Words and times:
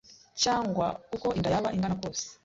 cyangwa 0.41 0.87
uko 1.15 1.27
inda 1.37 1.49
yaba 1.53 1.73
ingana 1.75 1.97
kose. 2.01 2.25